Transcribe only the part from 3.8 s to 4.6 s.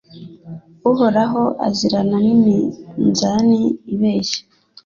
ibeshya